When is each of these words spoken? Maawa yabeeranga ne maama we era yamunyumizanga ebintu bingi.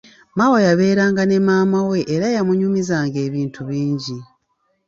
Maawa 0.37 0.59
yabeeranga 0.67 1.21
ne 1.25 1.37
maama 1.47 1.79
we 1.89 1.99
era 2.15 2.27
yamunyumizanga 2.35 3.17
ebintu 3.27 3.59
bingi. 3.69 4.17